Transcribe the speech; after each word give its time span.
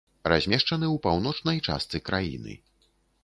Размешчаны 0.31 0.87
ў 0.87 0.97
паўночнай 1.05 1.61
частцы 1.67 2.01
краіны. 2.09 2.57